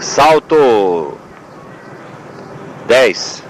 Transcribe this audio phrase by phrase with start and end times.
[0.00, 1.14] Salto
[2.88, 3.42] 10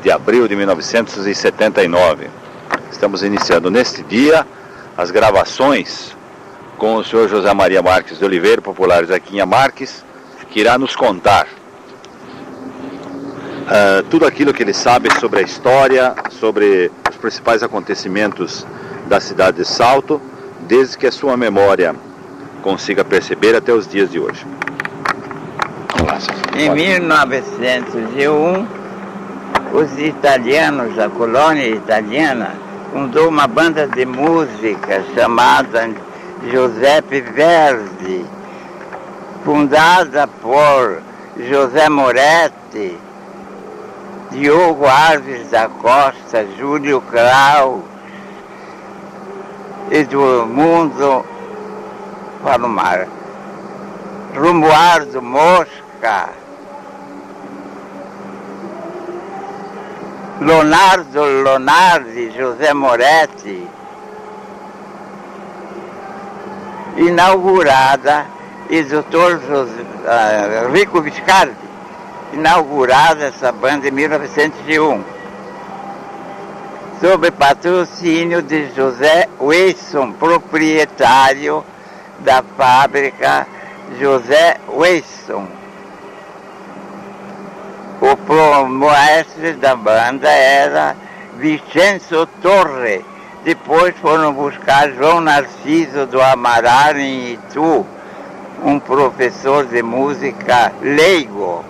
[0.00, 2.30] de abril de 1979.
[2.90, 4.46] Estamos iniciando neste dia
[4.96, 6.16] as gravações
[6.78, 10.04] com o senhor José Maria Marques de Oliveira, popular Zequinha Marques,
[10.50, 11.48] que irá nos contar
[13.66, 18.64] uh, tudo aquilo que ele sabe sobre a história, sobre os principais acontecimentos
[19.08, 20.22] da cidade de Salto,
[20.60, 21.92] desde que a sua memória
[22.62, 24.46] consiga perceber até os dias de hoje.
[26.54, 28.66] Em 1901,
[29.72, 32.50] os italianos, a colônia italiana,
[32.92, 35.88] fundou uma banda de música chamada
[36.50, 38.26] Giuseppe Verdi,
[39.42, 41.00] fundada por
[41.48, 42.98] José Moretti,
[44.30, 47.80] Diogo Alves da Costa, Júlio Kraus,
[49.90, 51.24] Edmundo
[52.42, 53.08] Palomar,
[54.34, 55.91] Romualdo Mosca,
[60.40, 63.68] Leonardo Lonardi, José Moretti,
[66.96, 68.26] inaugurada,
[68.68, 71.54] e doutor José, uh, Rico Viscardi,
[72.32, 75.04] inaugurada essa banda em 1901,
[77.00, 81.64] sob patrocínio de José Wilson, proprietário
[82.20, 83.46] da fábrica
[84.00, 85.61] José Wilson.
[88.04, 90.96] O maestro da banda era
[91.38, 93.04] Vicenzo Torre.
[93.44, 97.86] Depois foram buscar João Narciso do Amaral em Itu,
[98.64, 101.64] um professor de música leigo.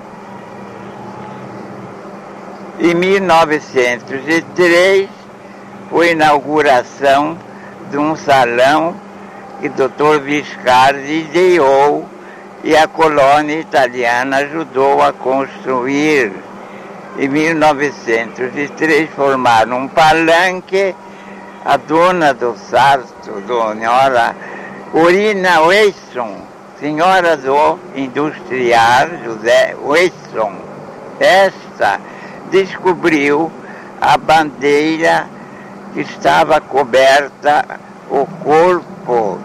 [2.81, 5.11] Em 1903
[5.91, 7.37] foi a inauguração
[7.91, 8.97] de um salão
[9.61, 10.23] que o Dr.
[10.23, 12.09] Viscardi ideou
[12.65, 16.33] e a colônia italiana ajudou a construir.
[17.19, 20.95] Em 1903 formaram um palanque,
[21.65, 24.35] a dona do sarto, senhora
[24.95, 26.41] Urina Wilson,
[26.79, 30.53] senhora do industrial José Wilson.
[31.21, 32.01] Esta
[32.51, 33.51] descobriu
[34.01, 35.27] a bandeira
[35.93, 37.79] que estava coberta
[38.11, 38.92] o corpo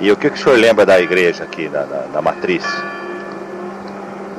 [0.00, 2.64] E o que, que o senhor lembra da igreja aqui, da, da, da matriz?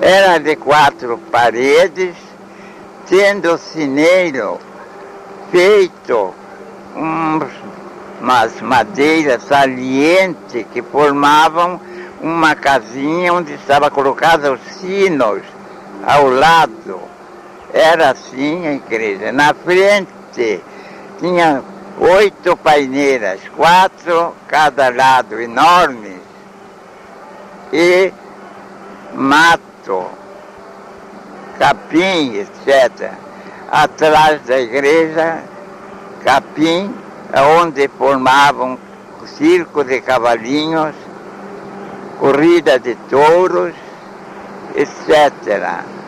[0.01, 2.15] Era de quatro paredes,
[3.07, 4.57] tendo sineiro
[5.51, 6.33] feito
[6.95, 7.43] uns,
[8.21, 11.79] umas madeiras salientes que formavam
[12.21, 15.41] uma casinha onde estava colocado os sinos
[16.05, 17.01] ao lado.
[17.73, 19.31] Era assim a igreja.
[19.31, 20.18] Na frente
[21.19, 21.61] tinha
[21.99, 26.21] oito paineiras, quatro cada lado, enormes,
[27.73, 28.13] e
[29.13, 30.05] mato,
[31.57, 33.11] capim, etc.
[33.69, 35.43] Atrás da igreja,
[36.23, 36.93] capim,
[37.61, 38.77] onde formavam
[39.37, 40.95] circo de cavalinhos,
[42.19, 43.75] corrida de touros,
[44.75, 45.98] etc.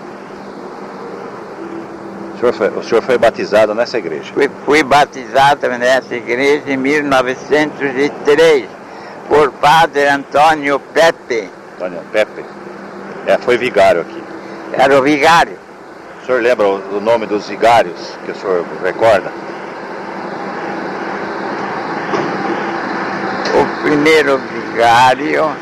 [2.42, 4.34] O senhor foi, o senhor foi batizado nessa igreja?
[4.34, 8.66] Fui, fui batizado nessa igreja em 1903
[9.30, 11.48] por Padre Antônio Pepe.
[11.76, 12.44] Antônio Pepe.
[13.28, 14.24] É, foi vigário aqui.
[14.74, 15.56] Era o vigário.
[16.24, 19.32] O senhor lembra o, o nome dos vigários que o senhor recorda?
[23.54, 25.56] O primeiro vigário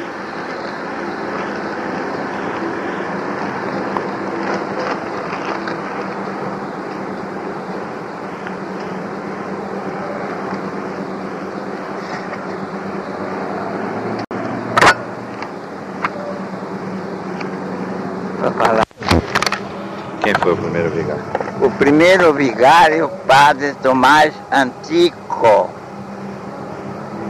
[20.29, 21.23] Quem foi o primeiro vigário?
[21.59, 25.67] O primeiro vigário, o padre Tomás Antico,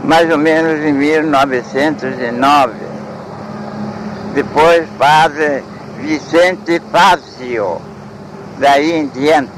[0.04, 2.74] mais ou menos em 1909.
[4.34, 5.64] Depois, padre
[5.98, 7.80] Vicente Fácio,
[8.58, 9.50] daí em diante.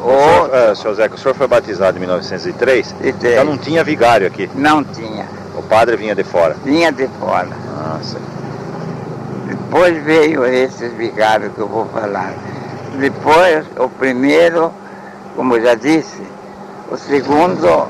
[0.00, 2.96] O senhor, uh, senhor Zeca, o senhor foi batizado em 1903?
[3.00, 4.50] Então não tinha vigário aqui?
[4.56, 5.24] Não tinha.
[5.56, 6.56] O padre vinha de fora?
[6.64, 7.48] Vinha de fora.
[7.76, 8.18] Nossa.
[9.46, 12.34] Depois veio esses vigários que eu vou falar.
[12.98, 14.72] Depois, o primeiro,
[15.36, 16.20] como já disse,
[16.90, 17.86] o segundo,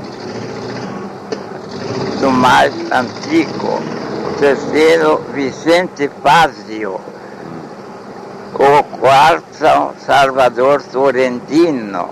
[2.21, 3.81] do mais antigo,
[4.29, 7.01] o terceiro, Vicente Fazio,
[8.53, 12.11] o quarto, Salvador Sorrentino.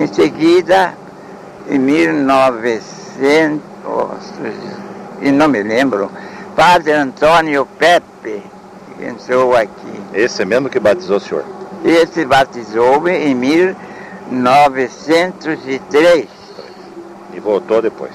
[0.00, 0.94] Em seguida,
[1.68, 3.60] em 1900,
[5.20, 6.10] e não me lembro,
[6.56, 8.42] Padre Antônio Pepe
[9.00, 10.00] entrou aqui.
[10.14, 11.57] Esse é mesmo que batizou o senhor?
[11.84, 16.26] Esse batizou-me em 1903.
[17.32, 18.12] E voltou depois,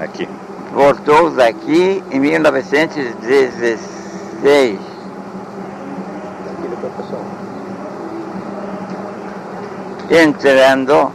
[0.00, 0.26] aqui?
[0.72, 4.80] Voltou daqui em 1916.
[10.10, 11.12] Entrando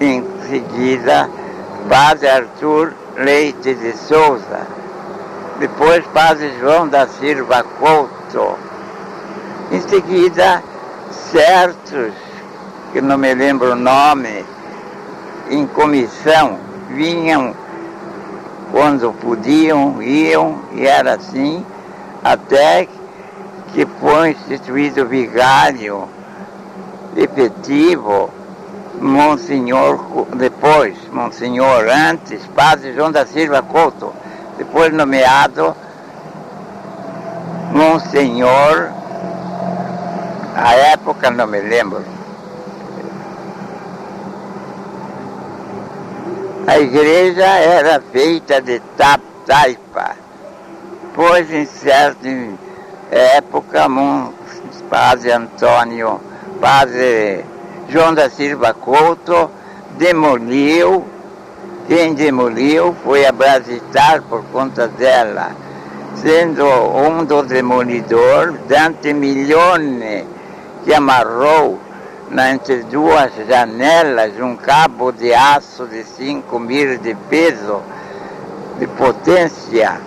[0.00, 1.28] em seguida,
[1.88, 4.68] Padre Arthur Leite de Souza,
[5.58, 8.56] depois Padre João da Silva Couto,
[9.70, 10.62] em seguida
[11.32, 12.12] certos,
[12.92, 14.44] que não me lembro o nome,
[15.48, 16.58] em comissão,
[16.90, 17.54] vinham
[18.70, 21.64] quando podiam, iam, e era assim,
[22.22, 22.86] até
[23.72, 26.06] que foi instituído vigário
[27.16, 28.30] efetivo,
[29.00, 34.12] Monsenhor, depois, Monsenhor, antes, Padre João da Silva Couto,
[34.58, 35.74] depois nomeado
[37.72, 39.01] Monsenhor
[40.54, 42.04] a época não me lembro.
[46.66, 48.80] A igreja era feita de
[49.46, 50.12] taipa,
[51.14, 52.28] pois em certa
[53.10, 53.86] época,
[54.88, 56.20] padre Antônio,
[56.60, 57.44] padre
[57.88, 59.50] João da Silva Couto,
[59.98, 61.04] demoliu,
[61.88, 65.50] quem demoliu foi a Brasitar por conta dela,
[66.14, 70.24] sendo um dos demolidores Dante Milione,
[70.84, 71.78] que amarrou
[72.50, 77.80] entre duas janelas um cabo de aço de 5 mil de peso,
[78.78, 80.00] de potência,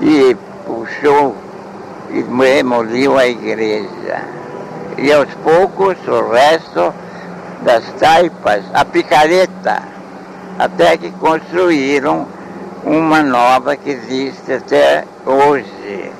[0.00, 1.34] e puxou
[2.10, 4.22] e demoliu a igreja.
[4.98, 6.94] E aos poucos o resto
[7.62, 9.82] das taipas, a picareta,
[10.58, 12.26] até que construíram
[12.84, 16.12] uma nova que existe até hoje.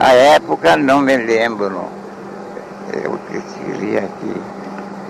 [0.00, 1.84] A época não me lembro.
[2.90, 4.34] Eu escrevi aqui.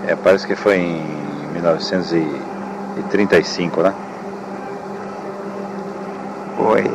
[0.05, 1.01] É, parece que foi em
[1.53, 3.93] 1935, né?
[6.57, 6.91] Foi.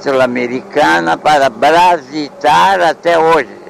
[0.02, 3.62] Sul-Americana para Brasitar até hoje.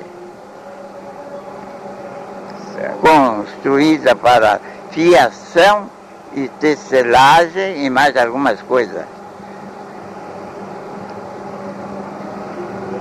[3.00, 4.60] Construída para
[4.92, 5.90] fiação
[6.36, 9.04] e tecelagem e mais algumas coisas.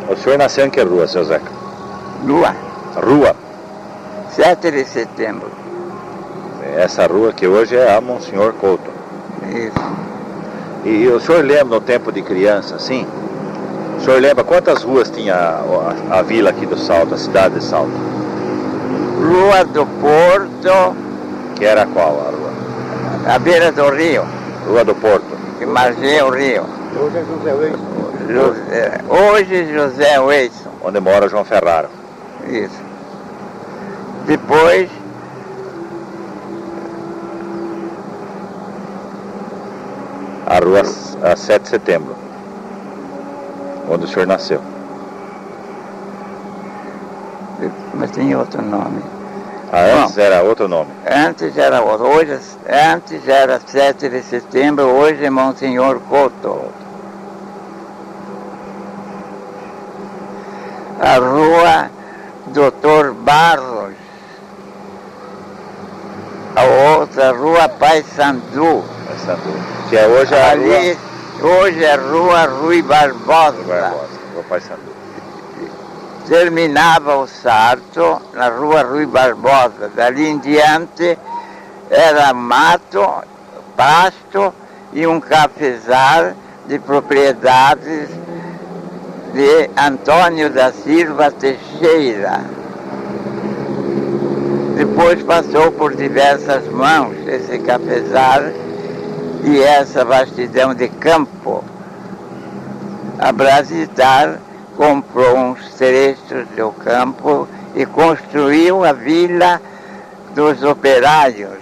[0.08, 1.60] O senhor nasceu em que rua, seu Zeca?
[2.24, 2.54] Lua,
[2.96, 3.34] Rua.
[4.30, 5.50] 7 de setembro.
[6.76, 8.90] Essa rua que hoje é a Monsenhor Couto.
[9.48, 9.90] Isso.
[10.84, 13.06] E o senhor lembra no tempo de criança, assim?
[13.98, 17.56] O senhor lembra quantas ruas tinha a, a- a vila aqui do Salto, a cidade
[17.56, 17.90] de Salto?
[19.18, 20.96] Rua do Porto,
[21.56, 23.34] Que era qual a rua?
[23.34, 24.24] à beira do rio,
[24.66, 25.26] Rua do Porto.
[25.58, 26.64] que margeia o rio.
[26.98, 27.78] Hoje é José Leite.
[28.28, 30.70] José- hoje José Wilson.
[30.82, 31.88] Onde mora João Ferraro.
[32.50, 32.80] Isso.
[34.26, 34.90] Depois,
[40.50, 40.80] A rua
[41.23, 42.16] a 7 de setembro.
[43.88, 44.61] Onde o senhor nasceu.
[47.95, 49.00] mas tem outro nome.
[49.73, 50.90] Ah, antes era outro nome.
[51.09, 52.09] Antes era outro.
[52.09, 52.37] Hoje,
[52.92, 56.73] antes era 7 de setembro, hoje é Monsenhor Couto.
[60.99, 61.90] A rua
[62.52, 63.95] Doutor Barros.
[66.57, 66.64] A
[66.99, 68.83] outra rua Pai Sandu.
[68.83, 69.61] Rua.
[69.88, 70.99] Que é hoje a Ali,
[71.40, 73.62] hoje é rua Rui rua Barbosa.
[73.62, 74.21] Barbosa.
[74.35, 74.90] Rua Paysandu.
[76.26, 79.88] terminava o sarto na rua Rui Barbosa.
[79.95, 81.16] Dali em diante
[81.88, 83.07] era mato,
[83.76, 84.52] pasto
[84.92, 86.33] e um cafezal
[86.66, 88.09] de propriedades
[89.32, 92.40] de Antônio da Silva Teixeira.
[94.76, 98.42] Depois passou por diversas mãos esse cafezal
[99.44, 101.64] e essa vastidão de campo.
[103.18, 104.40] A Brasitar
[104.76, 109.60] comprou uns trechos do campo e construiu a vila
[110.34, 111.60] dos operários.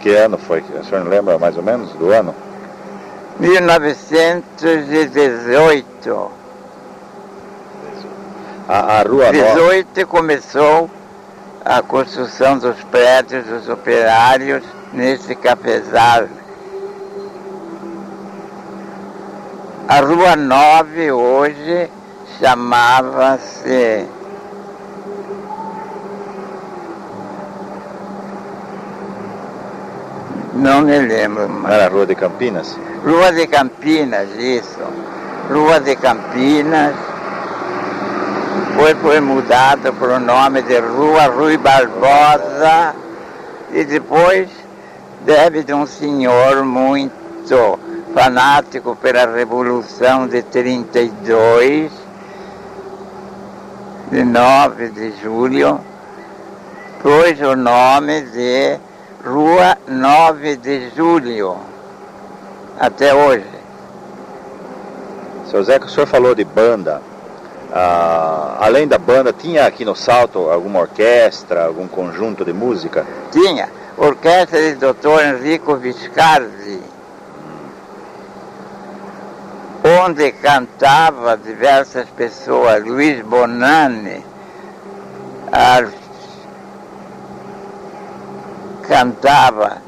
[0.00, 0.60] Que ano foi?
[0.60, 2.34] O senhor lembra mais ou menos do ano?
[3.40, 6.30] 1918.
[8.68, 9.34] A, a rua nova.
[9.54, 10.88] 18 começou
[11.64, 16.28] a construção dos prédios dos operários nesse cafezal.
[19.88, 21.90] A Rua 9 hoje
[22.38, 24.06] chamava-se
[30.60, 31.74] Não me lembro mais.
[31.74, 32.78] era a rua de Campinas?
[33.02, 34.78] Rua de Campinas, isso.
[35.50, 36.94] Rua de Campinas.
[38.76, 42.94] Foi, foi mudado para o nome de Rua Rui Barbosa.
[43.72, 44.50] E depois
[45.24, 47.78] deve de um senhor muito
[48.12, 51.90] fanático pela Revolução de 32,
[54.10, 55.80] de 9 de julho,
[57.02, 58.89] pôs o nome de
[59.24, 61.58] Rua 9 de Julho,
[62.78, 63.44] até hoje.
[65.50, 67.02] Seu Zeca, o senhor falou de banda.
[67.70, 73.06] Ah, além da banda, tinha aqui no Salto alguma orquestra, algum conjunto de música?
[73.30, 75.22] Tinha orquestra de Dr.
[75.22, 76.80] Enrico Viscardi,
[80.02, 84.24] onde cantava diversas pessoas, Luiz Bonani,
[88.90, 89.80] cantava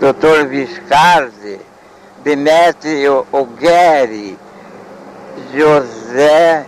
[0.00, 0.48] Dr.
[0.48, 1.60] Viscardi,
[2.24, 4.36] Demetrio Ogueri,
[5.54, 6.66] José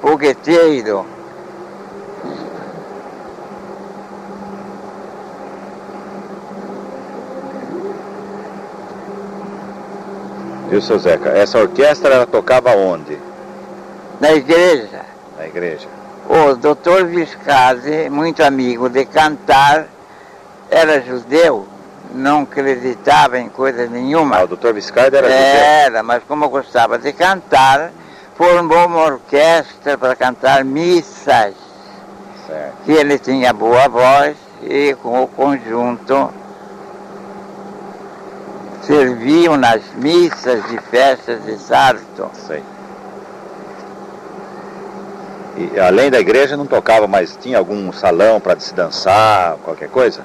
[0.00, 1.04] Fogueteiro.
[10.68, 11.30] Viu, seu Zeca?
[11.30, 13.18] Essa orquestra ela tocava onde?
[14.20, 15.04] Na igreja,
[15.36, 16.01] Na igreja.
[16.32, 19.86] O doutor Viscardi, muito amigo de cantar,
[20.70, 21.68] era judeu,
[22.14, 24.38] não acreditava em coisa nenhuma.
[24.38, 25.42] Ah, o doutor Viscardi era judeu.
[25.42, 27.90] Era, mas como gostava de cantar,
[28.34, 31.52] formou uma orquestra para cantar missas,
[32.46, 32.76] Certo.
[32.86, 36.32] que ele tinha boa voz e com o conjunto
[38.82, 42.30] serviam nas missas de festas de Sarto.
[42.46, 42.62] Sei.
[45.74, 50.22] E além da igreja não tocava, mas tinha algum salão para se dançar, qualquer coisa?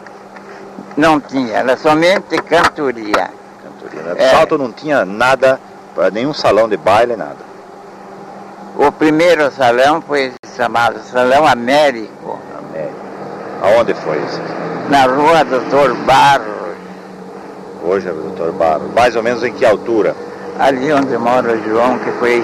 [0.96, 3.29] Não tinha, era somente cantoria.
[3.63, 4.15] Cantoria, né?
[4.17, 4.29] É.
[4.29, 5.60] Salto não tinha nada,
[6.12, 7.48] nenhum salão de baile, nada.
[8.75, 12.39] O primeiro salão foi chamado Salão Américo.
[12.58, 12.96] América.
[13.62, 14.41] Aonde foi isso?
[14.89, 16.58] Na rua Doutor Barros,
[17.84, 18.94] Hoje é o doutor Barros.
[18.94, 20.15] Mais ou menos em que altura?
[20.60, 22.44] ali onde mora o João, que foi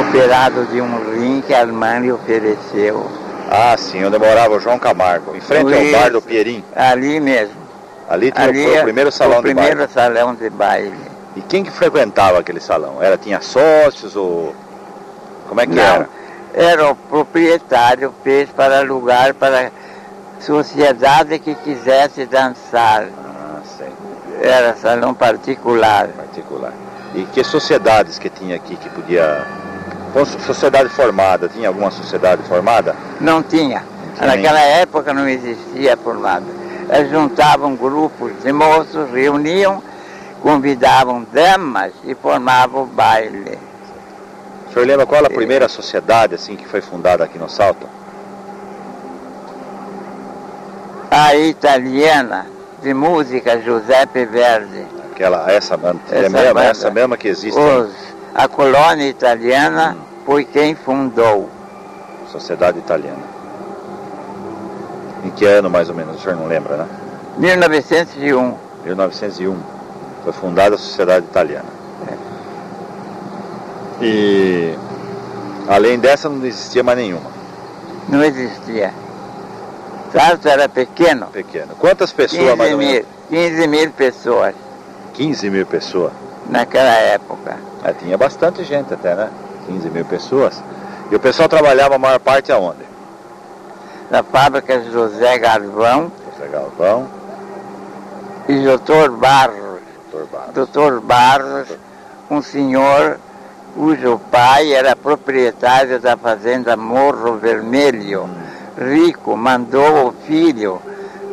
[0.00, 3.06] operado de um rim que a irmã lhe ofereceu.
[3.50, 5.36] Ah, sim, onde morava o João Camargo.
[5.36, 5.92] Em frente ao Isso.
[5.92, 6.64] bar do Pierim.
[6.74, 7.54] Ali mesmo.
[8.08, 9.92] Ali tinha Ali é o primeiro salão o primeiro de baile.
[9.92, 10.98] salão de baile.
[11.36, 13.02] E quem que frequentava aquele salão?
[13.02, 14.54] Era, tinha sócios ou...
[15.48, 16.08] Como é que Não, era?
[16.54, 19.70] era o proprietário, fez para alugar para
[20.40, 23.06] sociedade que quisesse dançar.
[23.24, 23.88] Ah, sei.
[24.42, 26.08] Era salão particular.
[26.08, 26.72] Particular.
[27.14, 29.46] E que sociedades que tinha aqui que podia...
[30.14, 32.94] Com so- Sociedade formada, tinha alguma sociedade formada?
[33.20, 33.82] Não tinha.
[34.16, 36.46] tinha Naquela época não existia formada.
[36.88, 39.82] Eles juntavam grupos de moços, reuniam,
[40.40, 43.58] convidavam damas e formavam o baile.
[44.68, 47.88] O senhor lembra qual a primeira sociedade assim que foi fundada aqui no Salto?
[51.10, 52.46] A italiana
[52.82, 54.84] de música Giuseppe Verdi.
[55.12, 57.90] Aquela, essa banda, é Essa mesma, essa mesma que existe, Os,
[58.34, 61.48] a colônia italiana foi quem fundou.
[62.30, 63.22] Sociedade Italiana.
[65.24, 66.16] Em que ano mais ou menos?
[66.16, 66.86] O senhor não lembra, né?
[67.38, 68.54] 1901.
[68.84, 69.56] 1901.
[70.24, 71.68] Foi fundada a Sociedade Italiana.
[74.00, 74.74] E
[75.68, 77.30] além dessa não existia mais nenhuma.
[78.08, 78.92] Não existia.
[80.12, 81.26] Salto era pequeno.
[81.26, 81.74] Pequena.
[81.78, 83.06] Quantas pessoas 15 mais ou mil, menos?
[83.30, 84.54] 15 mil pessoas
[85.14, 86.12] 15 mil pessoas.
[86.48, 87.56] naquela época.
[87.84, 89.30] É, tinha bastante gente até, né?
[89.66, 90.62] 15 mil pessoas.
[91.10, 92.82] E o pessoal trabalhava a maior parte aonde?
[94.10, 97.06] Na fábrica José Galvão José Galvão,
[98.48, 99.10] e Dr.
[99.10, 99.80] Barros.
[100.10, 100.24] Dr.
[100.30, 100.54] Barros.
[100.54, 101.00] Dr.
[101.00, 101.68] Barros,
[102.30, 103.18] um senhor
[103.74, 108.28] cujo pai era proprietário da fazenda Morro Vermelho.
[108.76, 110.80] Rico, mandou o filho,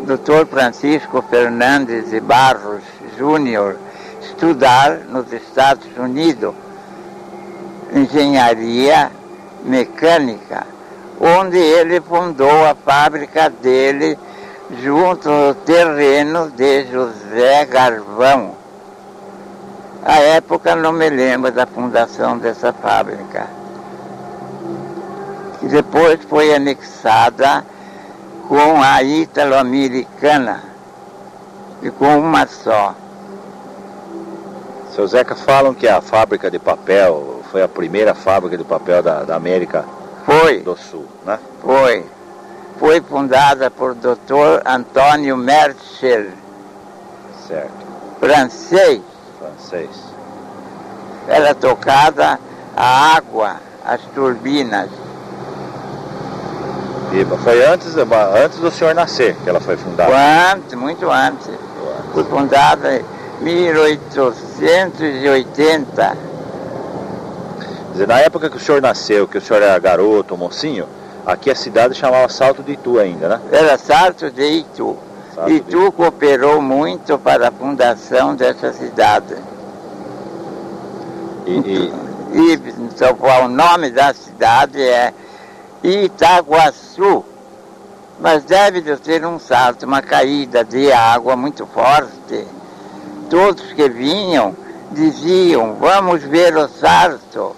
[0.04, 0.46] Dr.
[0.48, 2.84] Francisco Fernandes de Barros
[3.18, 3.78] Júnior,
[4.42, 6.56] estudar nos Estados Unidos
[7.94, 9.12] engenharia
[9.64, 10.66] mecânica,
[11.20, 14.18] onde ele fundou a fábrica dele
[14.82, 18.56] junto ao terreno de José Garvão.
[20.04, 23.48] A época não me lembro da fundação dessa fábrica.
[25.60, 27.64] Que depois foi anexada
[28.48, 30.64] com a Ítalo-Americana,
[31.80, 32.96] ficou uma só.
[34.96, 39.24] Seu Zeca, falam que a fábrica de papel foi a primeira fábrica de papel da,
[39.24, 39.86] da América
[40.26, 41.40] Foi, do Sul, né?
[41.62, 42.06] foi.
[42.78, 44.62] Foi fundada por Dr.
[44.66, 46.32] Antônio Merchel,
[47.48, 47.72] Certo.
[48.20, 49.02] francês.
[49.40, 49.90] Francês.
[51.28, 52.40] Era tocada
[52.76, 54.90] a água, as turbinas.
[57.14, 60.12] E foi antes, antes do senhor nascer que ela foi fundada.
[60.54, 61.50] Antes, muito antes.
[62.14, 63.02] Foi fundada
[63.42, 66.18] 1880.
[67.58, 70.88] Quer dizer, na época que o senhor nasceu, que o senhor era garoto, mocinho,
[71.26, 73.40] aqui a cidade chamava Salto de Itu ainda, né?
[73.52, 74.96] Era Salto de Itu.
[75.36, 79.36] Salto de Itu cooperou muito para a fundação dessa cidade.
[81.46, 81.92] E, e-
[82.34, 85.14] E então, o nome da cidade é
[85.84, 87.26] Itaguaçu.
[88.22, 92.48] Mas deve de ter um salto, uma caída de água muito forte.
[93.32, 94.54] Todos que vinham
[94.92, 97.56] diziam, vamos ver o salto.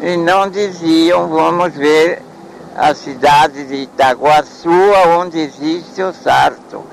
[0.00, 2.22] E não diziam, vamos ver
[2.74, 4.70] a cidade de Itaguaçu,
[5.18, 6.84] onde existe o salto.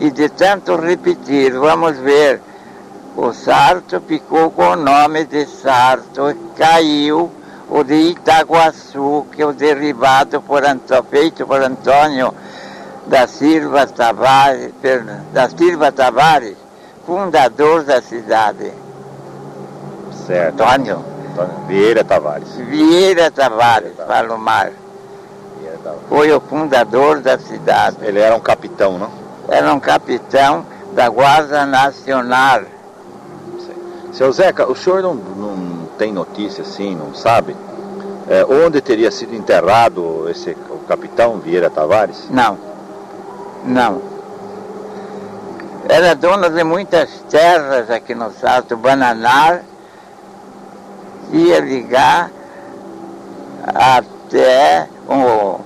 [0.00, 2.40] E de tanto repetir, vamos ver
[3.16, 7.30] o Sarto ficou com o nome de Sarto caiu
[7.68, 12.32] o de Itaguaçu, que é o derivado por Anto- feito por Antônio
[13.08, 14.72] da Silva Tavares,
[15.34, 16.56] da Silva Tavares,
[17.10, 18.70] fundador da cidade.
[20.28, 20.62] certo.
[20.62, 22.54] Antônio Antônio Vieira Tavares.
[22.54, 24.70] Vieira Tavares, Palomar,
[25.58, 26.04] Vieira Tavares.
[26.08, 27.96] foi o fundador da cidade.
[28.02, 29.10] Ele era um capitão, não?
[29.48, 32.62] Era um capitão da Guarda Nacional.
[34.12, 37.56] Seu Zeca, o senhor não, não tem notícia assim, não sabe?
[38.28, 42.28] É, onde teria sido enterrado esse o capitão Vieira Tavares?
[42.30, 42.56] Não,
[43.64, 44.09] não.
[45.90, 49.62] Era dono de muitas terras aqui no Salto Bananar.
[51.32, 52.30] Ia ligar
[53.66, 55.58] até o.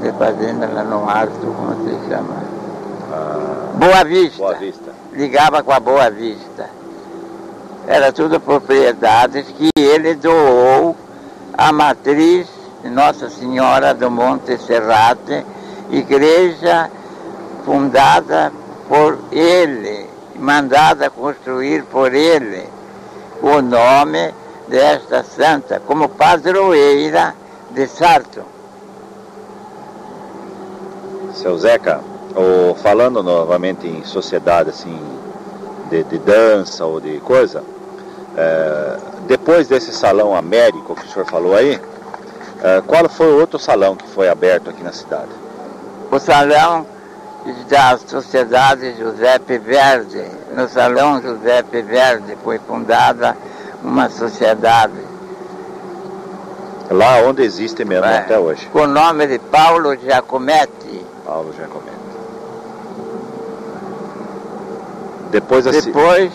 [0.00, 2.34] de fazenda lá no alto, como se chama?
[3.12, 4.38] Ah, Boa Vista.
[4.38, 4.90] Boa Vista.
[5.12, 6.70] Ligava com a Boa Vista.
[7.86, 10.96] Era tudo propriedades que ele doou
[11.52, 12.48] à matriz
[12.84, 15.44] Nossa Senhora do Monte Serrate,
[15.90, 16.90] igreja
[17.64, 18.52] fundada
[18.88, 22.68] por ele, mandada construir por ele,
[23.42, 24.34] o nome
[24.68, 27.34] desta santa como padroeira
[27.70, 28.42] de Sarto.
[31.34, 32.00] Seu Zeca,
[32.34, 34.96] ou falando novamente em sociedade assim
[35.90, 37.62] de, de dança ou de coisa,
[38.36, 41.80] é, depois desse salão Américo que o senhor falou aí,
[42.62, 45.43] é, qual foi o outro salão que foi aberto aqui na cidade?
[46.10, 46.86] O salão
[47.68, 50.24] da Sociedade José Verde.
[50.54, 53.36] No Salão José Verde foi fundada
[53.82, 55.04] uma sociedade.
[56.90, 58.66] Lá onde existe mesmo é, até hoje.
[58.72, 61.04] Com o nome de Paulo Giacometti.
[61.24, 61.94] Paulo Giacometti.
[65.30, 66.32] Depois, Depois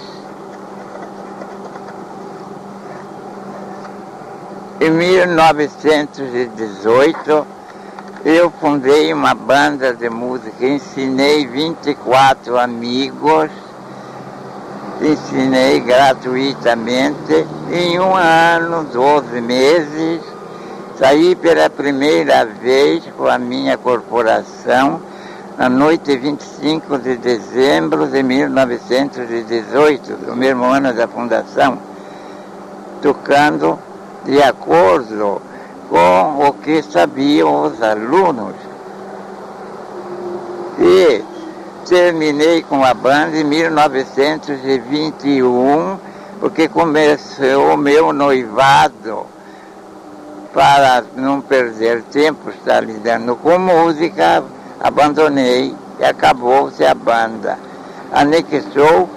[4.81, 7.58] em 1918
[8.25, 13.49] eu fundei uma banda de música, ensinei 24 amigos,
[15.01, 17.47] ensinei gratuitamente.
[17.71, 20.21] Em um ano, 12 meses,
[20.97, 24.99] saí pela primeira vez com a minha corporação
[25.57, 31.77] na noite 25 de dezembro de 1918, do mesmo ano da fundação,
[33.01, 33.79] tocando
[34.25, 35.41] de acordo
[35.89, 38.53] com o que sabiam os alunos.
[40.77, 41.25] E
[41.87, 45.97] terminei com a banda em 1921,
[46.39, 49.25] porque começou o meu noivado.
[50.53, 54.43] Para não perder tempo, estar lidando com música,
[54.79, 57.57] abandonei e acabou-se a banda.
[58.11, 59.07] Anexou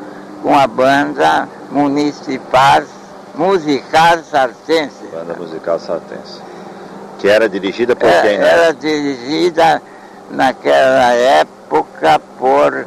[0.42, 2.82] com a banda municipal
[3.34, 5.06] musical sartense.
[5.10, 6.51] Banda musical sartense
[7.22, 8.38] que era dirigida por é, quem?
[8.38, 8.48] Né?
[8.48, 9.80] Era dirigida
[10.28, 12.84] naquela época por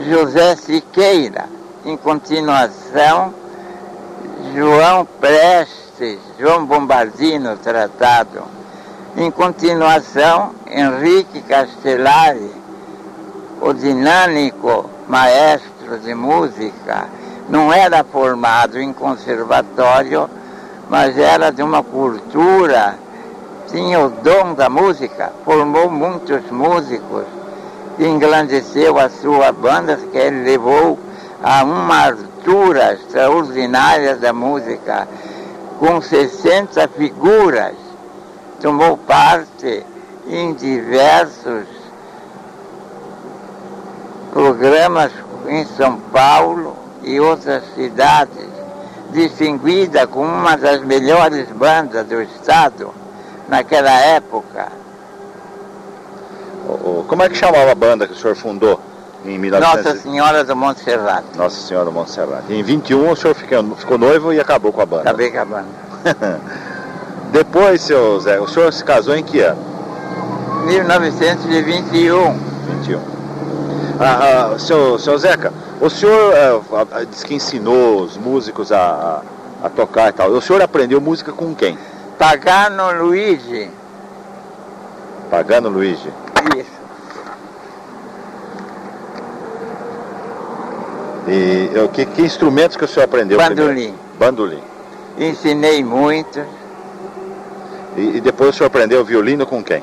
[0.00, 1.44] José Siqueira.
[1.84, 3.32] Em continuação,
[4.56, 8.42] João Prestes, João Bombardino tratado.
[9.16, 12.50] Em continuação, Henrique Castellari,
[13.60, 17.06] o dinâmico maestro de música,
[17.48, 20.28] não era formado em conservatório,
[20.88, 22.96] mas era de uma cultura,
[23.68, 27.24] tinha o dom da música, formou muitos músicos,
[27.98, 30.98] engrandeceu a sua banda, que ele levou
[31.42, 35.08] a uma altura extraordinária da música,
[35.78, 37.74] com 60 figuras,
[38.60, 39.84] tomou parte
[40.28, 41.66] em diversos
[44.32, 45.12] programas
[45.48, 48.45] em São Paulo e outras cidades
[49.12, 52.92] distinguida como uma das melhores bandas do estado
[53.48, 54.68] naquela época.
[57.06, 58.80] Como é que chamava a banda que o senhor fundou
[59.24, 59.84] em 1900?
[59.84, 61.36] Nossa Senhora do Monte Serrato.
[61.36, 62.52] Nossa Senhora do Monte Serrato.
[62.52, 65.02] Em 21 o senhor ficou, ficou noivo e acabou com a banda.
[65.02, 65.66] Acabei com a banda.
[67.30, 69.60] Depois, seu Zé, o senhor se casou em que ano?
[70.64, 72.38] 1921.
[72.82, 73.00] 21.
[73.98, 79.22] Ah, ah, seu, seu Zeca, o senhor é, diz que ensinou os músicos a,
[79.62, 80.30] a, tocar e tal.
[80.30, 81.78] O senhor aprendeu música com quem?
[82.18, 83.70] Pagano Luigi.
[85.30, 86.10] Pagano Luigi.
[86.56, 86.76] Isso.
[91.28, 93.36] E eu, que, que instrumentos que o senhor aprendeu?
[93.36, 93.74] Bandolim.
[93.74, 93.96] Primeiro?
[94.18, 94.62] Bandolim.
[95.18, 96.44] Ensinei muito.
[97.96, 99.82] E, e depois o senhor aprendeu violino com quem?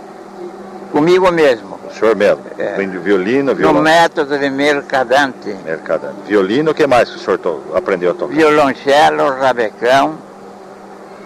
[0.91, 2.43] Comigo mesmo senhor mesmo?
[2.57, 2.75] É.
[2.75, 3.75] Violino, violão?
[3.75, 5.55] No método de mercadante.
[5.63, 6.15] Mercadante.
[6.27, 7.61] Violino, o que mais que o senhor to...
[7.73, 8.33] aprendeu a tocar?
[8.33, 10.17] Violoncelo, rabecão.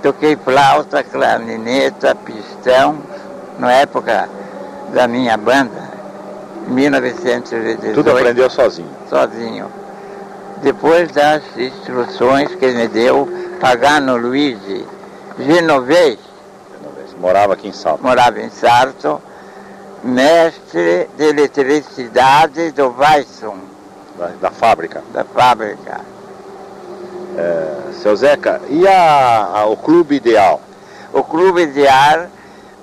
[0.02, 3.00] Toquei flauta, clarineta, pistão,
[3.58, 4.30] na época
[4.94, 5.90] da minha banda,
[6.68, 7.96] 1918.
[7.96, 8.90] Tudo aprendeu sozinho?
[9.10, 9.66] Sozinho.
[10.62, 13.28] Depois das instruções que me deu
[13.60, 14.86] Pagano Luigi
[15.40, 16.20] Genovese.
[17.20, 18.04] Morava aqui em Salto.
[18.04, 19.20] Morava em Sarto
[20.08, 23.58] mestre de eletricidade do Weisson.
[24.18, 25.04] Da, da fábrica?
[25.14, 26.02] Da fábrica.
[27.38, 30.60] É, seu Zeca, e a, a, o Clube Ideal?
[31.14, 32.28] O Clube Ideal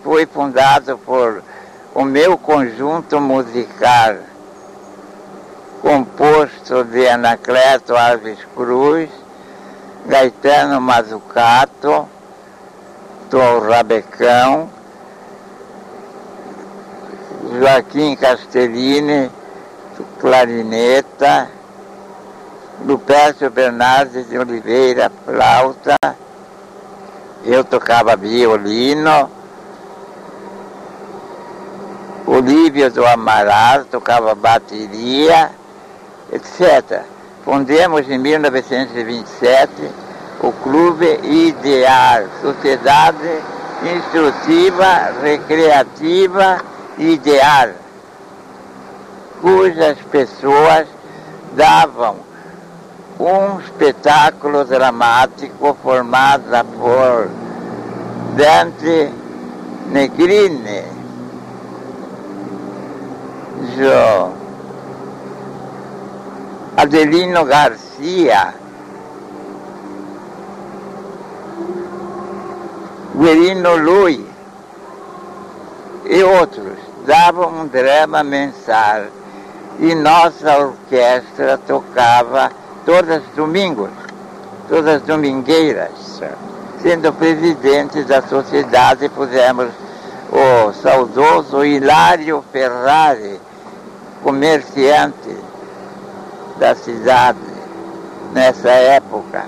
[0.02, 1.42] foi fundado por
[1.94, 4.16] o meu conjunto musical,
[5.82, 9.10] composto de Anacleto Alves Cruz,
[10.06, 12.08] Gaetano Mazucato,
[13.30, 14.68] Tom Rabecão,
[17.60, 19.30] Joaquim Castellini,
[20.18, 21.48] clarineta,
[22.84, 25.96] Lupércio Bernardes de Oliveira, flauta,
[27.44, 29.30] eu tocava violino,
[32.26, 35.50] Olívio do Amaral tocava bateria,
[36.32, 37.02] etc.
[37.44, 39.70] Fundemos em 1927
[40.40, 43.42] o Clube Ideal, Sociedade
[43.82, 47.74] Instrutiva, Recreativa Ideal,
[49.42, 50.86] cujas pessoas
[51.56, 52.16] davam
[53.18, 57.28] um espetáculo dramático formado por
[58.36, 59.10] Dante
[59.90, 60.84] Negrini,
[63.76, 64.32] Jo,
[66.76, 68.54] Adelino Garcia,
[73.16, 74.26] Guerino Lui
[76.06, 79.02] e outros davam um drama mensal
[79.78, 82.50] e nossa orquestra tocava
[82.86, 83.90] todas domingos,
[84.68, 86.22] todas domingueiras.
[86.80, 89.68] Sendo presidente da sociedade, pusemos
[90.30, 93.40] o saudoso Hilário Ferrari,
[94.22, 95.36] comerciante
[96.58, 97.38] da cidade
[98.32, 99.44] nessa época.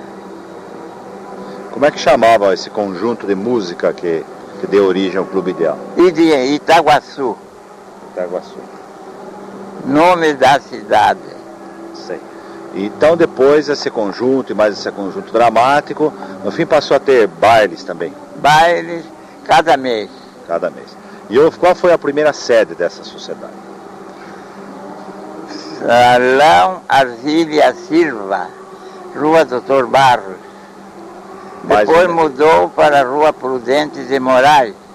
[1.70, 4.24] Como é que chamava esse conjunto de música que,
[4.60, 5.78] que deu origem ao Clube Ideal?
[5.96, 7.36] De Itaguaçu,
[8.16, 8.56] Itaguaçu.
[9.84, 11.20] nome da cidade.
[11.94, 12.18] Sei.
[12.74, 16.10] Então depois esse conjunto e mais esse conjunto dramático,
[16.42, 19.04] no fim passou a ter bailes também, Bailes
[19.44, 20.10] cada mês.
[20.48, 20.96] cada mês.
[21.28, 23.52] E qual foi a primeira sede dessa sociedade?
[25.78, 28.48] Salão Arzília Silva,
[29.14, 30.36] Rua Doutor Barros.
[31.64, 34.85] Mais Depois mudou para a Rua Prudente de Moraes.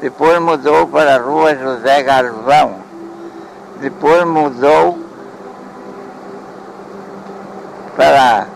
[0.00, 2.76] Depois mudou para a Rua José Galvão.
[3.80, 4.98] Depois mudou
[7.96, 8.46] para.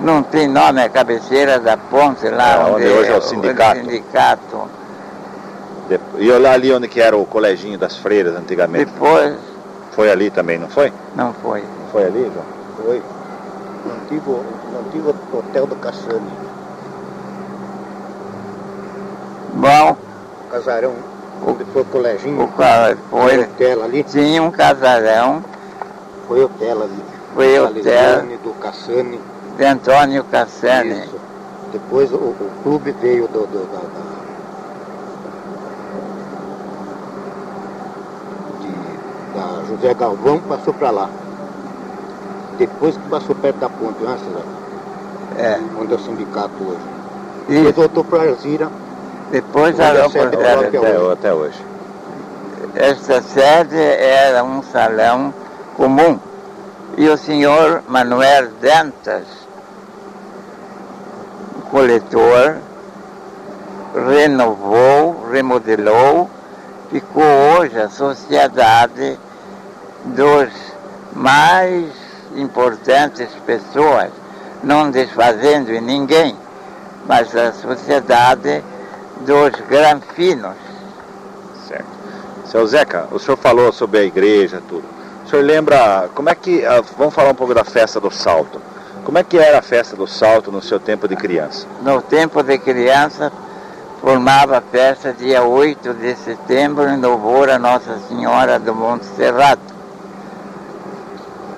[0.00, 2.52] Não tem nome, a cabeceira da ponte lá.
[2.52, 3.80] É, onde hoje é o sindicato.
[3.80, 4.68] sindicato.
[5.88, 8.86] De- E olhar ali onde que era o coleginho das freiras antigamente.
[8.86, 9.36] Depois,
[9.92, 10.92] Foi ali também, não foi?
[11.14, 11.64] não foi.
[11.92, 12.44] Foi ali, João?
[12.84, 13.02] Foi.
[13.86, 16.30] No antigo, no antigo hotel do Cassani.
[19.54, 19.96] Bom,
[20.46, 20.92] Casarão,
[21.46, 22.42] onde foi o coleginho.
[22.44, 23.40] o qual Foi foi.
[23.40, 24.02] hotel ali.
[24.04, 25.42] Tinha um casarão,
[26.28, 27.04] Foi hotel ali.
[27.34, 29.20] foi hotel do Cassani.
[29.56, 31.00] de Antônio Cassani.
[31.02, 31.16] Isso.
[31.72, 34.06] Depois o, o clube veio do, do- da, da,
[38.60, 41.10] de- da José Galvão, passou para lá.
[42.58, 44.44] Depois que passou perto da ponte, né, César?
[45.38, 45.60] É.
[45.78, 46.80] Onde é o sindicato hoje.
[47.48, 48.70] E Depois voltou para Alzira.
[49.30, 50.06] Depois a terra.
[50.06, 51.12] até Até, hoje.
[51.12, 51.64] até hoje.
[52.74, 55.32] Esta sede era um salão
[55.76, 56.18] comum.
[56.96, 59.24] E o senhor Manuel Dantas,
[61.70, 62.56] coletor,
[63.94, 66.30] renovou, remodelou,
[66.90, 69.18] ficou hoje a sociedade
[70.04, 70.50] dos
[71.12, 71.90] mais
[72.36, 74.10] importantes pessoas,
[74.62, 76.36] não desfazendo em ninguém,
[77.06, 78.62] mas a sociedade
[79.26, 80.54] dos granfinos.
[81.66, 81.84] Certo.
[82.46, 84.84] Seu Zeca, o senhor falou sobre a igreja, tudo.
[85.24, 88.62] O senhor lembra, como é que, ah, vamos falar um pouco da festa do salto.
[89.04, 91.66] Como é que era a festa do salto no seu tempo de criança?
[91.82, 93.32] No tempo de criança,
[94.00, 99.74] formava a festa dia 8 de setembro em louvor a Nossa Senhora do Monte Serrato.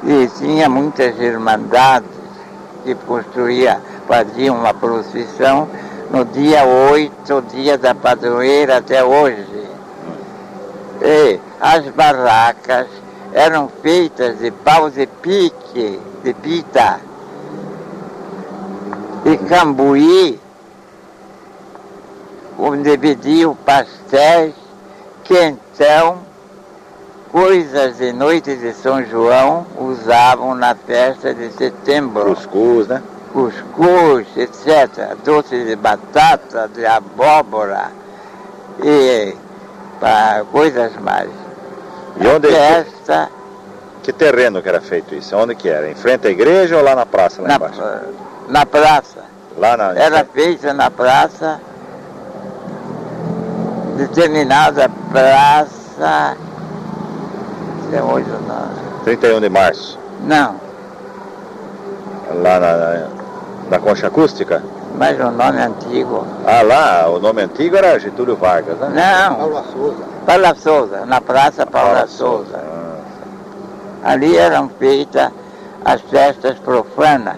[0.05, 2.09] E tinha muitas irmandades
[2.85, 5.69] que construía, faziam uma procissão
[6.11, 9.47] no dia 8, dia da padroeira até hoje.
[11.03, 12.87] E as barracas
[13.33, 17.01] eram feitas de pau de pique, de pita,
[19.25, 20.41] e cambuí,
[22.59, 24.55] onde vendiam pastéis,
[25.25, 26.19] quentão,
[27.31, 32.35] coisas de noite de São João usavam na festa de setembro.
[32.35, 33.03] Cuscuz, né?
[33.33, 35.17] Cuscuz, etc.
[35.25, 37.91] Doce de batata, de abóbora
[38.83, 39.35] e
[40.01, 41.31] pá, coisas mais.
[42.21, 43.31] E onde, Festa
[44.09, 45.37] que terreno que era feito isso?
[45.37, 45.91] Onde que era?
[45.91, 47.83] Em frente à igreja ou lá na praça, lá na, embaixo?
[48.49, 49.25] na praça.
[49.57, 49.93] Lá na...
[49.93, 51.61] Era feita na praça,
[53.99, 56.37] determinada praça.
[57.87, 59.05] Até hoje não.
[59.05, 59.99] 31 de março.
[60.25, 60.59] Não,
[62.35, 63.09] Lá na,
[63.69, 64.63] na, na concha acústica?
[64.99, 66.27] mas o nome antigo.
[66.45, 68.91] Ah, lá, o nome antigo era Getúlio Vargas, né?
[69.29, 70.05] Não, Paula Souza.
[70.27, 72.59] Paula Souza, na Praça Paula Souza.
[72.59, 75.31] Ah, Ali eram feitas
[75.85, 77.37] as festas profanas.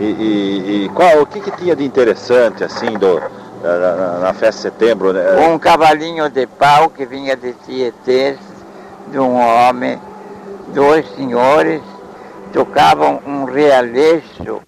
[0.00, 3.20] E, e, e qual, o que, que tinha de interessante assim do,
[3.62, 5.12] na, na festa de setembro?
[5.12, 5.36] Né?
[5.48, 8.36] Um cavalinho de pau que vinha de Tietê,
[9.08, 10.00] de um homem,
[10.74, 11.80] dois senhores,
[12.52, 14.62] tocavam um realeixo